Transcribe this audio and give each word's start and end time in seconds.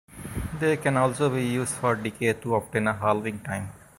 They 0.59 0.77
can 0.77 0.97
also 0.97 1.29
be 1.29 1.43
used 1.45 1.73
for 1.75 1.95
decay 1.95 2.33
to 2.33 2.55
obtain 2.55 2.87
a 2.87 2.93
halving 2.93 3.39
time. 3.41 3.69